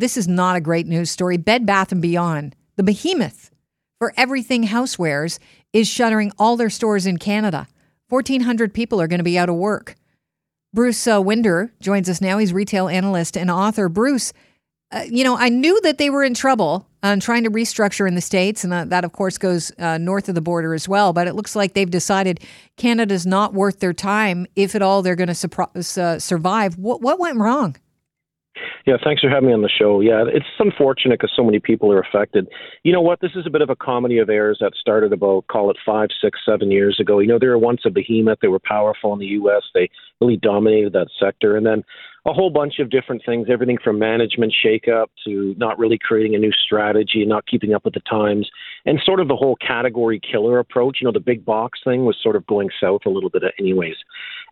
this 0.00 0.16
is 0.16 0.28
not 0.28 0.56
a 0.56 0.60
great 0.60 0.86
news 0.86 1.10
story. 1.10 1.36
Bed 1.36 1.66
Bath 1.66 1.92
and 1.92 2.02
Beyond, 2.02 2.54
the 2.76 2.82
behemoth 2.82 3.50
for 3.98 4.12
everything 4.16 4.64
housewares, 4.64 5.38
is 5.72 5.88
shuttering 5.88 6.32
all 6.38 6.56
their 6.56 6.70
stores 6.70 7.06
in 7.06 7.18
Canada. 7.18 7.66
1,400 8.08 8.72
people 8.72 9.00
are 9.00 9.08
going 9.08 9.18
to 9.18 9.24
be 9.24 9.38
out 9.38 9.48
of 9.48 9.56
work. 9.56 9.96
Bruce 10.72 11.06
uh, 11.06 11.20
Winder 11.20 11.72
joins 11.80 12.08
us 12.08 12.20
now. 12.20 12.38
He's 12.38 12.52
retail 12.52 12.88
analyst 12.88 13.36
and 13.36 13.50
author. 13.50 13.88
Bruce, 13.88 14.32
uh, 14.90 15.04
you 15.08 15.24
know, 15.24 15.36
I 15.36 15.48
knew 15.48 15.80
that 15.82 15.98
they 15.98 16.10
were 16.10 16.24
in 16.24 16.34
trouble 16.34 16.86
on 17.02 17.20
trying 17.20 17.44
to 17.44 17.50
restructure 17.50 18.06
in 18.06 18.14
the 18.14 18.20
States, 18.20 18.64
and 18.64 18.72
that, 18.72 18.90
that 18.90 19.04
of 19.04 19.12
course, 19.12 19.38
goes 19.38 19.72
uh, 19.78 19.98
north 19.98 20.28
of 20.28 20.34
the 20.34 20.40
border 20.40 20.74
as 20.74 20.88
well. 20.88 21.12
But 21.12 21.26
it 21.26 21.34
looks 21.34 21.56
like 21.56 21.74
they've 21.74 21.90
decided 21.90 22.40
Canada's 22.76 23.26
not 23.26 23.54
worth 23.54 23.80
their 23.80 23.92
time. 23.92 24.46
If 24.56 24.74
at 24.74 24.82
all, 24.82 25.02
they're 25.02 25.16
going 25.16 25.32
to 25.32 25.66
uh, 26.02 26.18
survive. 26.18 26.76
What, 26.78 27.00
what 27.02 27.18
went 27.18 27.38
wrong? 27.38 27.76
Yeah, 28.86 28.96
thanks 29.02 29.22
for 29.22 29.28
having 29.28 29.48
me 29.48 29.54
on 29.54 29.62
the 29.62 29.68
show. 29.68 30.00
Yeah, 30.00 30.24
it's 30.26 30.46
unfortunate 30.58 31.18
because 31.20 31.32
so 31.34 31.44
many 31.44 31.60
people 31.60 31.92
are 31.92 32.00
affected. 32.00 32.48
You 32.82 32.92
know 32.92 33.00
what? 33.00 33.20
This 33.20 33.32
is 33.34 33.46
a 33.46 33.50
bit 33.50 33.62
of 33.62 33.70
a 33.70 33.76
comedy 33.76 34.18
of 34.18 34.28
errors 34.28 34.58
that 34.60 34.72
started 34.80 35.12
about, 35.12 35.46
call 35.48 35.70
it 35.70 35.76
five, 35.84 36.08
six, 36.22 36.38
seven 36.46 36.70
years 36.70 36.98
ago. 37.00 37.18
You 37.18 37.28
know, 37.28 37.38
they 37.38 37.46
were 37.46 37.58
once 37.58 37.82
a 37.84 37.90
behemoth. 37.90 38.38
They 38.40 38.48
were 38.48 38.60
powerful 38.60 39.12
in 39.12 39.18
the 39.18 39.26
U.S. 39.26 39.62
They 39.74 39.90
really 40.20 40.36
dominated 40.36 40.92
that 40.94 41.08
sector. 41.20 41.56
And 41.56 41.66
then 41.66 41.84
a 42.26 42.32
whole 42.32 42.50
bunch 42.50 42.78
of 42.78 42.90
different 42.90 43.22
things, 43.24 43.48
everything 43.50 43.78
from 43.82 43.98
management 43.98 44.52
shakeup 44.64 45.06
to 45.24 45.54
not 45.56 45.78
really 45.78 45.98
creating 45.98 46.34
a 46.34 46.38
new 46.38 46.52
strategy, 46.52 47.24
not 47.24 47.46
keeping 47.46 47.72
up 47.72 47.84
with 47.84 47.94
the 47.94 48.00
times, 48.00 48.50
and 48.84 49.00
sort 49.04 49.20
of 49.20 49.28
the 49.28 49.36
whole 49.36 49.56
category 49.56 50.20
killer 50.20 50.58
approach. 50.58 50.98
You 51.00 51.06
know, 51.06 51.12
the 51.12 51.20
big 51.20 51.44
box 51.44 51.80
thing 51.82 52.04
was 52.04 52.16
sort 52.22 52.36
of 52.36 52.46
going 52.46 52.68
south 52.80 53.02
a 53.06 53.10
little 53.10 53.30
bit, 53.30 53.42
anyways. 53.58 53.96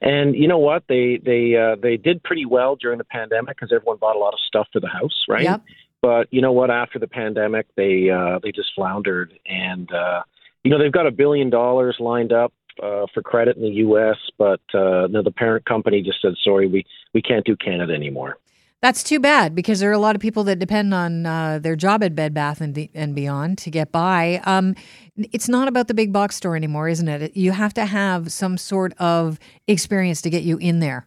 And 0.00 0.34
you 0.34 0.46
know 0.48 0.58
what? 0.58 0.84
They 0.88 1.18
they 1.24 1.56
uh, 1.56 1.76
they 1.80 1.96
did 1.96 2.22
pretty 2.22 2.44
well 2.44 2.76
during 2.76 2.98
the 2.98 3.04
pandemic 3.04 3.56
because 3.56 3.72
everyone 3.72 3.96
bought 3.96 4.16
a 4.16 4.18
lot 4.18 4.34
of 4.34 4.40
stuff 4.46 4.68
for 4.72 4.80
the 4.80 4.88
house, 4.88 5.24
right? 5.28 5.42
Yep. 5.42 5.62
But 6.02 6.28
you 6.30 6.40
know 6.40 6.52
what? 6.52 6.70
After 6.70 6.98
the 6.98 7.08
pandemic, 7.08 7.66
they 7.76 8.10
uh, 8.10 8.38
they 8.42 8.52
just 8.52 8.68
floundered, 8.74 9.38
and 9.46 9.90
uh, 9.90 10.22
you 10.64 10.70
know 10.70 10.78
they've 10.78 10.92
got 10.92 11.06
a 11.06 11.10
billion 11.10 11.48
dollars 11.48 11.96
lined 11.98 12.32
up 12.32 12.52
uh, 12.82 13.06
for 13.14 13.22
credit 13.22 13.56
in 13.56 13.62
the 13.62 13.70
U.S., 13.70 14.16
but 14.36 14.60
uh, 14.74 15.06
no, 15.08 15.22
the 15.22 15.32
parent 15.32 15.64
company 15.64 16.02
just 16.02 16.20
said, 16.20 16.34
"Sorry, 16.44 16.66
we 16.66 16.84
we 17.14 17.22
can't 17.22 17.44
do 17.44 17.56
Canada 17.56 17.94
anymore." 17.94 18.38
That's 18.82 19.02
too 19.02 19.18
bad 19.18 19.54
because 19.54 19.80
there 19.80 19.88
are 19.90 19.94
a 19.94 19.98
lot 19.98 20.16
of 20.16 20.22
people 20.22 20.44
that 20.44 20.58
depend 20.58 20.92
on 20.92 21.24
uh, 21.24 21.58
their 21.58 21.76
job 21.76 22.04
at 22.04 22.14
Bed 22.14 22.34
Bath 22.34 22.60
and, 22.60 22.88
and 22.94 23.14
Beyond 23.14 23.58
to 23.58 23.70
get 23.70 23.90
by. 23.90 24.40
Um, 24.44 24.74
it's 25.16 25.48
not 25.48 25.66
about 25.66 25.88
the 25.88 25.94
big 25.94 26.12
box 26.12 26.36
store 26.36 26.56
anymore, 26.56 26.88
isn't 26.88 27.08
it? 27.08 27.36
You 27.36 27.52
have 27.52 27.72
to 27.74 27.86
have 27.86 28.30
some 28.30 28.58
sort 28.58 28.92
of 28.98 29.38
experience 29.66 30.20
to 30.22 30.30
get 30.30 30.42
you 30.42 30.58
in 30.58 30.80
there. 30.80 31.06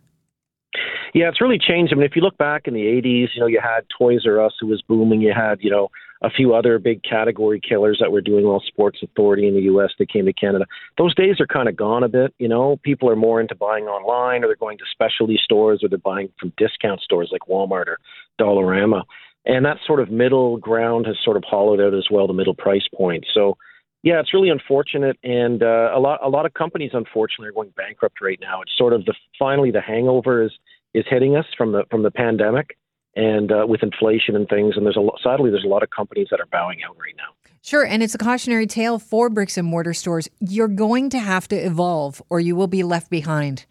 Yeah, 1.13 1.29
it's 1.29 1.41
really 1.41 1.57
changed. 1.59 1.91
I 1.91 1.95
mean, 1.95 2.05
if 2.05 2.15
you 2.15 2.21
look 2.21 2.37
back 2.37 2.67
in 2.67 2.73
the 2.73 2.81
'80s, 2.81 3.29
you 3.33 3.41
know, 3.41 3.47
you 3.47 3.59
had 3.61 3.81
Toys 3.97 4.21
R 4.25 4.39
Us 4.43 4.53
who 4.59 4.67
was 4.67 4.81
booming. 4.81 5.21
You 5.21 5.33
had, 5.35 5.59
you 5.61 5.71
know, 5.71 5.89
a 6.21 6.29
few 6.29 6.53
other 6.53 6.77
big 6.79 7.01
category 7.03 7.59
killers 7.59 7.97
that 8.01 8.11
were 8.11 8.21
doing 8.21 8.45
well. 8.45 8.61
Sports 8.65 8.99
Authority 9.01 9.47
in 9.47 9.55
the 9.55 9.61
U.S. 9.61 9.91
They 9.97 10.05
came 10.05 10.25
to 10.25 10.33
Canada. 10.33 10.65
Those 10.97 11.15
days 11.15 11.39
are 11.39 11.47
kind 11.47 11.69
of 11.69 11.75
gone 11.75 12.03
a 12.03 12.09
bit. 12.09 12.33
You 12.37 12.47
know, 12.47 12.77
people 12.83 13.09
are 13.09 13.15
more 13.15 13.41
into 13.41 13.55
buying 13.55 13.85
online, 13.85 14.43
or 14.43 14.47
they're 14.47 14.55
going 14.55 14.77
to 14.79 14.83
specialty 14.91 15.39
stores, 15.43 15.79
or 15.83 15.89
they're 15.89 15.97
buying 15.97 16.29
from 16.39 16.53
discount 16.57 17.01
stores 17.01 17.29
like 17.31 17.41
Walmart 17.49 17.87
or 17.87 17.99
Dollarama. 18.39 19.03
And 19.45 19.65
that 19.65 19.77
sort 19.87 20.01
of 20.01 20.11
middle 20.11 20.57
ground 20.57 21.07
has 21.07 21.15
sort 21.23 21.37
of 21.37 21.43
hollowed 21.43 21.79
out 21.79 21.93
as 21.93 22.07
well, 22.11 22.27
the 22.27 22.33
middle 22.33 22.53
price 22.53 22.87
point. 22.93 23.25
So, 23.33 23.57
yeah, 24.03 24.19
it's 24.19 24.33
really 24.33 24.49
unfortunate, 24.49 25.17
and 25.23 25.63
uh, 25.63 25.91
a 25.93 25.99
lot 25.99 26.19
a 26.23 26.29
lot 26.29 26.45
of 26.45 26.53
companies 26.53 26.91
unfortunately 26.93 27.47
are 27.47 27.53
going 27.53 27.73
bankrupt 27.75 28.21
right 28.21 28.39
now. 28.39 28.61
It's 28.61 28.71
sort 28.77 28.93
of 28.93 29.05
the 29.05 29.13
finally 29.37 29.71
the 29.71 29.81
hangover 29.81 30.43
is 30.43 30.51
is 30.93 31.05
hitting 31.09 31.35
us 31.35 31.45
from 31.57 31.71
the 31.71 31.83
from 31.89 32.03
the 32.03 32.11
pandemic 32.11 32.77
and 33.15 33.51
uh, 33.51 33.65
with 33.67 33.83
inflation 33.83 34.35
and 34.35 34.47
things. 34.47 34.77
And 34.77 34.85
there's 34.85 34.95
a 34.95 35.01
lot, 35.01 35.19
sadly, 35.23 35.49
there's 35.49 35.65
a 35.65 35.67
lot 35.67 35.83
of 35.83 35.89
companies 35.89 36.27
that 36.31 36.39
are 36.39 36.47
bowing 36.51 36.79
out 36.87 36.95
right 36.99 37.15
now. 37.17 37.33
Sure, 37.61 37.83
and 37.83 38.01
it's 38.01 38.15
a 38.15 38.17
cautionary 38.17 38.67
tale 38.67 38.99
for 38.99 39.29
bricks 39.29 39.57
and 39.57 39.67
mortar 39.67 39.93
stores. 39.93 40.29
You're 40.39 40.69
going 40.69 41.09
to 41.09 41.19
have 41.19 41.47
to 41.49 41.55
evolve, 41.55 42.21
or 42.29 42.39
you 42.39 42.55
will 42.55 42.67
be 42.67 42.83
left 42.83 43.09
behind. 43.09 43.65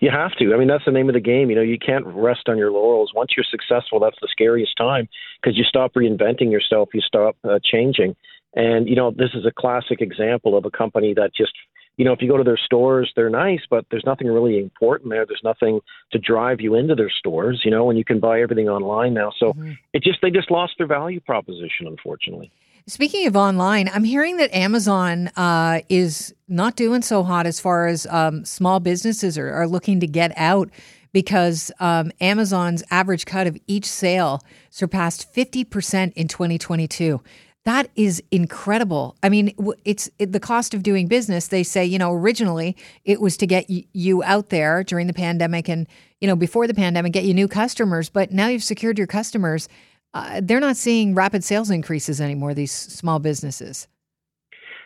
You 0.00 0.10
have 0.10 0.32
to. 0.38 0.52
I 0.52 0.58
mean, 0.58 0.68
that's 0.68 0.84
the 0.84 0.92
name 0.92 1.08
of 1.08 1.14
the 1.14 1.20
game. 1.20 1.48
You 1.48 1.56
know, 1.56 1.62
you 1.62 1.78
can't 1.78 2.04
rest 2.06 2.48
on 2.48 2.58
your 2.58 2.70
laurels. 2.70 3.12
Once 3.14 3.32
you're 3.36 3.46
successful, 3.50 3.98
that's 3.98 4.18
the 4.20 4.28
scariest 4.30 4.76
time 4.76 5.08
because 5.40 5.56
you 5.56 5.64
stop 5.64 5.94
reinventing 5.94 6.50
yourself, 6.50 6.90
you 6.92 7.00
stop 7.00 7.36
uh, 7.44 7.58
changing. 7.64 8.14
And 8.54 8.88
you 8.88 8.96
know, 8.96 9.10
this 9.10 9.30
is 9.34 9.46
a 9.46 9.52
classic 9.52 10.00
example 10.00 10.56
of 10.56 10.64
a 10.64 10.70
company 10.70 11.14
that 11.14 11.30
just 11.34 11.52
you 11.96 12.04
know, 12.04 12.12
if 12.12 12.20
you 12.20 12.28
go 12.28 12.36
to 12.36 12.44
their 12.44 12.58
stores, 12.58 13.12
they're 13.16 13.30
nice, 13.30 13.60
but 13.70 13.86
there's 13.90 14.04
nothing 14.04 14.26
really 14.26 14.58
important 14.58 15.10
there. 15.10 15.24
There's 15.26 15.40
nothing 15.42 15.80
to 16.12 16.18
drive 16.18 16.60
you 16.60 16.74
into 16.74 16.94
their 16.94 17.10
stores, 17.10 17.62
you 17.64 17.70
know, 17.70 17.88
and 17.88 17.98
you 17.98 18.04
can 18.04 18.20
buy 18.20 18.40
everything 18.40 18.68
online 18.68 19.14
now. 19.14 19.32
So 19.38 19.52
mm-hmm. 19.52 19.72
it 19.92 20.02
just 20.02 20.20
they 20.20 20.30
just 20.30 20.50
lost 20.50 20.74
their 20.78 20.86
value 20.86 21.20
proposition, 21.20 21.86
unfortunately. 21.86 22.52
Speaking 22.88 23.26
of 23.26 23.34
online, 23.34 23.90
I'm 23.92 24.04
hearing 24.04 24.36
that 24.36 24.54
Amazon 24.54 25.28
uh, 25.36 25.80
is 25.88 26.32
not 26.46 26.76
doing 26.76 27.02
so 27.02 27.24
hot 27.24 27.44
as 27.44 27.58
far 27.58 27.88
as 27.88 28.06
um, 28.06 28.44
small 28.44 28.78
businesses 28.78 29.36
are, 29.36 29.52
are, 29.52 29.66
looking 29.66 29.98
to 29.98 30.06
get 30.06 30.32
out 30.36 30.70
because 31.12 31.72
um, 31.80 32.12
Amazon's 32.20 32.84
average 32.92 33.26
cut 33.26 33.48
of 33.48 33.58
each 33.66 33.86
sale 33.86 34.40
surpassed 34.70 35.34
50% 35.34 36.12
in 36.12 36.28
2022. 36.28 37.20
That 37.66 37.90
is 37.96 38.22
incredible. 38.30 39.16
I 39.24 39.28
mean, 39.28 39.52
it's 39.84 40.08
it, 40.20 40.30
the 40.30 40.38
cost 40.38 40.72
of 40.72 40.84
doing 40.84 41.08
business. 41.08 41.48
They 41.48 41.64
say, 41.64 41.84
you 41.84 41.98
know, 41.98 42.12
originally 42.12 42.76
it 43.04 43.20
was 43.20 43.36
to 43.38 43.46
get 43.46 43.66
y- 43.68 43.84
you 43.92 44.22
out 44.22 44.50
there 44.50 44.84
during 44.84 45.08
the 45.08 45.12
pandemic 45.12 45.68
and, 45.68 45.88
you 46.20 46.28
know, 46.28 46.36
before 46.36 46.68
the 46.68 46.74
pandemic, 46.74 47.12
get 47.12 47.24
you 47.24 47.34
new 47.34 47.48
customers. 47.48 48.08
But 48.08 48.30
now 48.30 48.46
you've 48.46 48.62
secured 48.62 48.98
your 48.98 49.08
customers. 49.08 49.68
Uh, 50.14 50.40
they're 50.44 50.60
not 50.60 50.76
seeing 50.76 51.12
rapid 51.16 51.42
sales 51.42 51.68
increases 51.68 52.20
anymore, 52.20 52.54
these 52.54 52.70
small 52.70 53.18
businesses. 53.18 53.88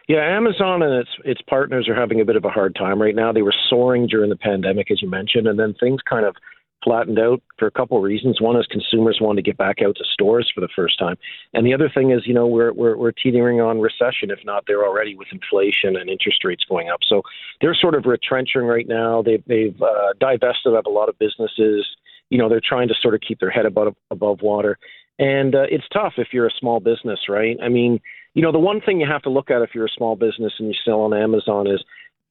Yeah, 0.08 0.24
Amazon 0.24 0.82
and 0.82 0.94
its 0.94 1.10
its 1.26 1.42
partners 1.42 1.86
are 1.86 1.94
having 1.94 2.22
a 2.22 2.24
bit 2.24 2.36
of 2.36 2.46
a 2.46 2.50
hard 2.50 2.74
time 2.74 3.00
right 3.00 3.14
now. 3.14 3.30
They 3.30 3.42
were 3.42 3.54
soaring 3.68 4.06
during 4.06 4.30
the 4.30 4.36
pandemic, 4.36 4.90
as 4.90 5.02
you 5.02 5.10
mentioned, 5.10 5.46
and 5.46 5.58
then 5.58 5.74
things 5.78 6.00
kind 6.08 6.24
of 6.24 6.34
flattened 6.82 7.18
out 7.18 7.42
for 7.58 7.66
a 7.66 7.70
couple 7.70 7.96
of 7.96 8.02
reasons. 8.02 8.40
One 8.40 8.56
is 8.56 8.66
consumers 8.66 9.18
want 9.20 9.36
to 9.36 9.42
get 9.42 9.56
back 9.56 9.76
out 9.84 9.96
to 9.96 10.04
stores 10.12 10.50
for 10.54 10.60
the 10.60 10.68
first 10.74 10.98
time, 10.98 11.16
and 11.54 11.66
the 11.66 11.74
other 11.74 11.90
thing 11.92 12.10
is, 12.10 12.22
you 12.26 12.34
know, 12.34 12.46
we're 12.46 12.72
we're, 12.72 12.96
we're 12.96 13.12
teetering 13.12 13.60
on 13.60 13.80
recession, 13.80 14.30
if 14.30 14.38
not 14.44 14.64
there 14.66 14.84
already, 14.84 15.14
with 15.14 15.28
inflation 15.32 15.96
and 15.96 16.08
interest 16.08 16.44
rates 16.44 16.64
going 16.68 16.88
up. 16.88 17.00
So 17.08 17.22
they're 17.60 17.74
sort 17.74 17.94
of 17.94 18.06
retrenching 18.06 18.62
right 18.62 18.86
now. 18.88 19.22
They've 19.22 19.42
they've 19.46 19.80
uh, 19.80 20.14
divested 20.18 20.74
of 20.74 20.86
a 20.86 20.90
lot 20.90 21.08
of 21.08 21.18
businesses. 21.18 21.86
You 22.30 22.38
know, 22.38 22.48
they're 22.48 22.62
trying 22.66 22.88
to 22.88 22.94
sort 23.00 23.14
of 23.14 23.20
keep 23.26 23.40
their 23.40 23.50
head 23.50 23.66
above 23.66 23.94
above 24.10 24.40
water, 24.42 24.78
and 25.18 25.54
uh, 25.54 25.66
it's 25.70 25.84
tough 25.92 26.14
if 26.16 26.28
you're 26.32 26.46
a 26.46 26.58
small 26.58 26.80
business, 26.80 27.20
right? 27.28 27.56
I 27.62 27.68
mean, 27.68 28.00
you 28.34 28.42
know, 28.42 28.52
the 28.52 28.58
one 28.58 28.80
thing 28.80 29.00
you 29.00 29.06
have 29.10 29.22
to 29.22 29.30
look 29.30 29.50
at 29.50 29.62
if 29.62 29.70
you're 29.74 29.86
a 29.86 29.96
small 29.96 30.16
business 30.16 30.52
and 30.58 30.68
you 30.68 30.74
sell 30.84 31.00
on 31.00 31.12
Amazon 31.12 31.66
is 31.66 31.82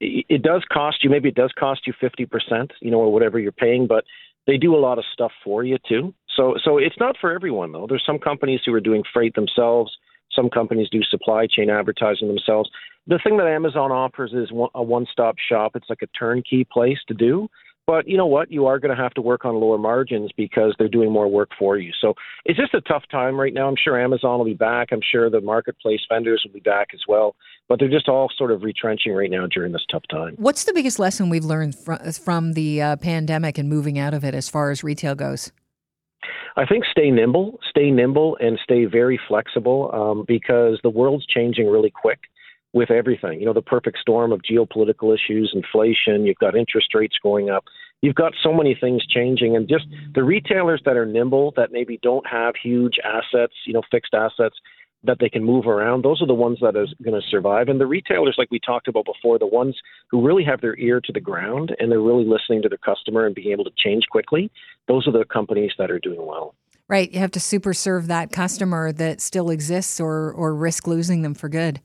it 0.02 0.42
does 0.42 0.64
cost 0.72 1.04
you 1.04 1.10
maybe 1.10 1.30
it 1.30 1.36
does 1.36 1.52
cost 1.60 1.86
you 1.86 1.94
50% 2.02 2.70
you 2.82 2.90
know 2.92 3.00
or 3.00 3.12
whatever 3.12 3.40
you're 3.40 3.52
paying 3.52 3.86
but 3.88 4.04
they 4.50 4.58
do 4.58 4.76
a 4.76 4.80
lot 4.80 4.98
of 4.98 5.06
stuff 5.14 5.32
for 5.44 5.64
you 5.64 5.78
too. 5.88 6.14
So 6.36 6.56
so 6.64 6.80
it's 6.80 7.00
not 7.00 7.16
for 7.22 7.32
everyone 7.32 7.72
though. 7.72 7.86
There's 7.88 8.04
some 8.06 8.18
companies 8.18 8.62
who 8.66 8.74
are 8.74 8.82
doing 8.82 9.04
freight 9.14 9.36
themselves. 9.36 9.96
Some 10.32 10.50
companies 10.50 10.90
do 10.92 11.02
supply 11.04 11.48
chain 11.48 11.70
advertising 11.70 12.28
themselves. 12.28 12.70
The 13.06 13.20
thing 13.24 13.38
that 13.38 13.48
Amazon 13.48 13.92
offers 13.92 14.34
is 14.34 14.50
a 14.76 14.84
one-stop 14.84 15.36
shop. 15.38 15.72
It's 15.76 15.90
like 15.90 16.02
a 16.02 16.08
turnkey 16.08 16.66
place 16.72 17.00
to 17.08 17.14
do. 17.14 17.48
But 17.90 18.08
you 18.08 18.18
know 18.18 18.28
what? 18.28 18.52
You 18.52 18.68
are 18.68 18.78
going 18.78 18.96
to 18.96 19.02
have 19.02 19.16
to 19.16 19.22
work 19.24 19.46
on 19.46 19.56
lower 19.56 19.80
margins 19.80 20.30
because 20.38 20.76
they're 20.78 20.88
doing 20.88 21.12
more 21.12 21.28
work 21.28 21.50
for 21.58 21.76
you. 21.76 21.92
So 22.00 22.14
it's 22.46 22.60
just 22.60 22.76
a 22.76 22.82
tough 22.82 23.02
time 23.12 23.36
right 23.36 23.52
now. 23.52 23.68
I'm 23.68 23.76
sure 23.84 24.00
Amazon 24.00 24.38
will 24.38 24.46
be 24.46 24.54
back. 24.54 24.90
I'm 24.92 25.00
sure 25.12 25.28
the 25.32 25.42
marketplace 25.42 26.02
vendors 26.08 26.44
will 26.46 26.54
be 26.54 26.60
back 26.60 26.90
as 26.94 27.00
well. 27.08 27.36
But 27.68 27.80
they're 27.80 27.90
just 27.90 28.08
all 28.08 28.30
sort 28.38 28.52
of 28.52 28.62
retrenching 28.62 29.12
right 29.14 29.32
now 29.32 29.48
during 29.48 29.72
this 29.72 29.82
tough 29.90 30.04
time. 30.08 30.36
What's 30.38 30.66
the 30.66 30.74
biggest 30.74 31.00
lesson 31.00 31.30
we've 31.30 31.44
learned 31.44 31.74
from, 31.74 31.98
from 32.12 32.54
the 32.54 32.80
uh, 32.80 32.96
pandemic 32.98 33.58
and 33.58 33.68
moving 33.68 33.98
out 33.98 34.14
of 34.14 34.24
it 34.24 34.36
as 34.36 34.48
far 34.48 34.70
as 34.70 34.84
retail 34.84 35.16
goes? 35.16 35.52
I 36.58 36.68
think 36.68 36.84
stay 36.92 37.10
nimble, 37.10 37.60
stay 37.72 37.90
nimble, 37.90 38.38
and 38.40 38.60
stay 38.64 38.86
very 38.86 39.20
flexible 39.28 39.90
um, 39.96 40.26
because 40.28 40.80
the 40.84 40.92
world's 40.92 41.26
changing 41.26 41.68
really 41.68 41.90
quick 41.90 42.20
with 42.74 42.92
everything. 42.92 43.40
You 43.40 43.46
know, 43.46 43.54
the 43.54 43.62
perfect 43.62 43.98
storm 44.00 44.32
of 44.32 44.42
geopolitical 44.42 45.14
issues, 45.14 45.52
inflation, 45.54 46.26
you've 46.26 46.38
got 46.38 46.56
interest 46.56 46.94
rates 46.94 47.16
going 47.22 47.50
up. 47.50 47.66
You've 48.02 48.16
got 48.16 48.34
so 48.42 48.54
many 48.54 48.78
things 48.80 49.06
changing 49.06 49.56
and 49.56 49.68
just 49.68 49.86
the 50.14 50.24
retailers 50.24 50.82
that 50.86 50.96
are 50.96 51.06
nimble 51.06 51.54
that 51.58 51.72
maybe 51.72 52.00
don't 52.02 52.26
have 52.28 52.54
huge 52.62 52.96
assets, 53.04 53.54
you 53.66 53.74
know, 53.74 53.82
fixed 53.92 54.14
assets 54.14 54.56
that 55.04 55.18
they 55.20 55.30
can 55.30 55.44
move 55.44 55.66
around, 55.66 56.04
those 56.04 56.22
are 56.22 56.28
the 56.28 56.34
ones 56.34 56.58
that 56.62 56.76
are 56.76 56.88
going 57.04 57.20
to 57.20 57.28
survive. 57.30 57.70
And 57.70 57.80
the 57.80 57.86
retailers, 57.86 58.36
like 58.38 58.52
we 58.52 58.60
talked 58.60 58.88
about 58.88 59.06
before, 59.06 59.40
the 59.40 59.48
ones 59.48 59.78
who 60.10 60.26
really 60.26 60.44
have 60.44 60.60
their 60.60 60.78
ear 60.78 61.00
to 61.02 61.14
the 61.14 61.22
ground 61.22 61.76
and 61.80 61.90
they're 61.90 62.02
really 62.02 62.26
listening 62.26 62.62
to 62.64 62.70
their 62.70 62.78
customer 62.78 63.26
and 63.26 63.34
being 63.34 63.52
able 63.52 63.64
to 63.64 63.72
change 63.78 64.04
quickly, 64.12 64.52
those 64.88 65.08
are 65.08 65.12
the 65.12 65.24
companies 65.26 65.72
that 65.78 65.90
are 65.90 66.00
doing 66.00 66.26
well. 66.26 66.54
Right. 66.90 67.10
You 67.12 67.20
have 67.20 67.32
to 67.32 67.40
super 67.40 67.74
serve 67.74 68.08
that 68.08 68.32
customer 68.32 68.92
that 68.94 69.22
still 69.22 69.52
exists 69.52 70.02
or, 70.02 70.32
or 70.34 70.54
risk 70.54 70.88
losing 70.88 71.22
them 71.22 71.34
for 71.34 71.48
good 71.48 71.80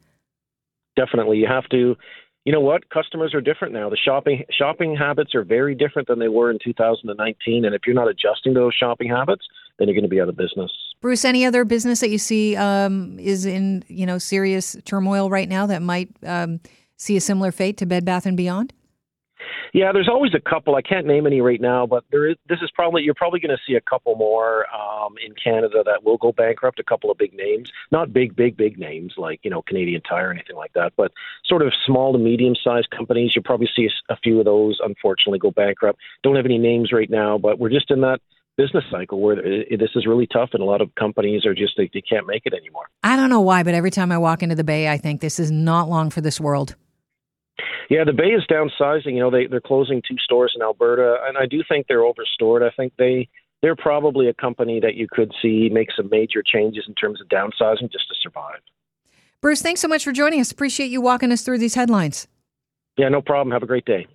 definitely 0.96 1.38
you 1.38 1.46
have 1.46 1.68
to 1.68 1.96
you 2.44 2.52
know 2.52 2.60
what 2.60 2.88
customers 2.90 3.34
are 3.34 3.40
different 3.40 3.72
now 3.72 3.88
the 3.88 3.96
shopping 3.96 4.44
shopping 4.50 4.96
habits 4.96 5.34
are 5.34 5.44
very 5.44 5.74
different 5.74 6.08
than 6.08 6.18
they 6.18 6.28
were 6.28 6.50
in 6.50 6.58
2019 6.62 7.64
and 7.64 7.74
if 7.74 7.82
you're 7.86 7.94
not 7.94 8.08
adjusting 8.08 8.54
those 8.54 8.74
shopping 8.74 9.08
habits 9.08 9.46
then 9.78 9.88
you're 9.88 9.94
going 9.94 10.04
to 10.04 10.08
be 10.08 10.20
out 10.20 10.28
of 10.28 10.36
business. 10.36 10.70
Bruce, 11.00 11.24
any 11.24 11.44
other 11.44 11.64
business 11.64 12.00
that 12.00 12.10
you 12.10 12.18
see 12.18 12.56
um, 12.56 13.18
is 13.18 13.44
in 13.46 13.84
you 13.88 14.06
know 14.06 14.18
serious 14.18 14.76
turmoil 14.84 15.30
right 15.30 15.48
now 15.48 15.66
that 15.66 15.82
might 15.82 16.10
um, 16.24 16.60
see 16.96 17.16
a 17.16 17.20
similar 17.20 17.52
fate 17.52 17.76
to 17.78 17.86
Bed 17.86 18.04
Bath 18.04 18.26
and 18.26 18.36
Beyond? 18.36 18.72
Yeah, 19.74 19.90
there's 19.90 20.08
always 20.08 20.34
a 20.34 20.40
couple. 20.40 20.76
I 20.76 20.82
can't 20.82 21.04
name 21.04 21.26
any 21.26 21.40
right 21.40 21.60
now, 21.60 21.84
but 21.84 22.04
there 22.12 22.28
is. 22.28 22.36
This 22.48 22.60
is 22.62 22.70
probably 22.70 23.02
you're 23.02 23.12
probably 23.12 23.40
going 23.40 23.54
to 23.56 23.60
see 23.66 23.74
a 23.74 23.80
couple 23.80 24.14
more 24.14 24.66
um, 24.72 25.16
in 25.26 25.34
Canada 25.34 25.82
that 25.84 26.04
will 26.04 26.16
go 26.16 26.30
bankrupt. 26.30 26.78
A 26.78 26.84
couple 26.84 27.10
of 27.10 27.18
big 27.18 27.34
names, 27.34 27.72
not 27.90 28.12
big, 28.12 28.36
big, 28.36 28.56
big 28.56 28.78
names 28.78 29.14
like 29.18 29.40
you 29.42 29.50
know 29.50 29.62
Canadian 29.62 30.00
Tire 30.02 30.28
or 30.28 30.30
anything 30.30 30.54
like 30.54 30.72
that, 30.74 30.92
but 30.96 31.10
sort 31.44 31.60
of 31.60 31.72
small 31.84 32.12
to 32.12 32.20
medium 32.20 32.54
sized 32.54 32.88
companies. 32.90 33.32
You'll 33.34 33.42
probably 33.42 33.68
see 33.74 33.88
a 34.08 34.16
few 34.18 34.38
of 34.38 34.44
those 34.44 34.78
unfortunately 34.80 35.40
go 35.40 35.50
bankrupt. 35.50 35.98
Don't 36.22 36.36
have 36.36 36.44
any 36.46 36.58
names 36.58 36.92
right 36.92 37.10
now, 37.10 37.36
but 37.36 37.58
we're 37.58 37.68
just 37.68 37.90
in 37.90 38.00
that 38.02 38.20
business 38.56 38.84
cycle 38.92 39.20
where 39.20 39.34
this 39.34 39.90
is 39.96 40.06
really 40.06 40.28
tough 40.28 40.50
and 40.52 40.62
a 40.62 40.66
lot 40.66 40.82
of 40.82 40.94
companies 40.94 41.44
are 41.44 41.54
just 41.54 41.72
they, 41.76 41.90
they 41.92 42.00
can't 42.00 42.28
make 42.28 42.42
it 42.44 42.54
anymore. 42.54 42.84
I 43.02 43.16
don't 43.16 43.28
know 43.28 43.40
why, 43.40 43.64
but 43.64 43.74
every 43.74 43.90
time 43.90 44.12
I 44.12 44.18
walk 44.18 44.44
into 44.44 44.54
the 44.54 44.62
Bay, 44.62 44.88
I 44.88 44.98
think 44.98 45.20
this 45.20 45.40
is 45.40 45.50
not 45.50 45.88
long 45.88 46.10
for 46.10 46.20
this 46.20 46.40
world. 46.40 46.76
Yeah, 47.90 48.04
the 48.04 48.12
Bay 48.12 48.28
is 48.28 48.44
downsizing. 48.50 49.14
You 49.14 49.20
know, 49.20 49.30
they 49.30 49.46
they're 49.46 49.60
closing 49.60 50.02
two 50.06 50.16
stores 50.18 50.52
in 50.56 50.62
Alberta, 50.62 51.18
and 51.26 51.36
I 51.36 51.46
do 51.46 51.62
think 51.68 51.86
they're 51.86 52.04
overstored. 52.04 52.62
I 52.62 52.70
think 52.70 52.92
they 52.98 53.28
they're 53.62 53.76
probably 53.76 54.28
a 54.28 54.34
company 54.34 54.80
that 54.80 54.94
you 54.94 55.06
could 55.10 55.32
see 55.40 55.68
make 55.72 55.88
some 55.96 56.08
major 56.10 56.42
changes 56.42 56.84
in 56.86 56.94
terms 56.94 57.20
of 57.20 57.28
downsizing 57.28 57.90
just 57.90 58.08
to 58.08 58.14
survive. 58.22 58.60
Bruce, 59.40 59.62
thanks 59.62 59.80
so 59.80 59.88
much 59.88 60.04
for 60.04 60.12
joining 60.12 60.40
us. 60.40 60.50
Appreciate 60.50 60.90
you 60.90 61.00
walking 61.00 61.30
us 61.32 61.42
through 61.42 61.58
these 61.58 61.74
headlines. 61.74 62.26
Yeah, 62.96 63.08
no 63.08 63.20
problem. 63.20 63.52
Have 63.52 63.62
a 63.62 63.66
great 63.66 63.84
day. 63.84 64.06